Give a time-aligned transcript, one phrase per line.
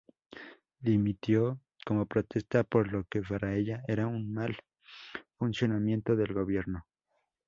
[0.79, 4.57] Dimitió como protesta por lo que para ella era un mal
[5.37, 6.87] funcionamiento del gobierno.